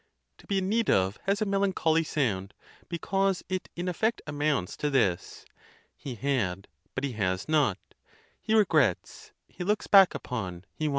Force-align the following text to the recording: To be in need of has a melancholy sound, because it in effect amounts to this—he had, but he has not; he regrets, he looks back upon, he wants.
To 0.39 0.47
be 0.47 0.57
in 0.57 0.67
need 0.67 0.89
of 0.89 1.19
has 1.25 1.43
a 1.43 1.45
melancholy 1.45 2.03
sound, 2.03 2.55
because 2.89 3.43
it 3.49 3.69
in 3.75 3.87
effect 3.87 4.19
amounts 4.25 4.75
to 4.77 4.89
this—he 4.89 6.15
had, 6.15 6.67
but 6.95 7.03
he 7.03 7.11
has 7.11 7.47
not; 7.47 7.77
he 8.41 8.55
regrets, 8.55 9.31
he 9.47 9.63
looks 9.63 9.85
back 9.85 10.15
upon, 10.15 10.65
he 10.73 10.87
wants. 10.87 10.89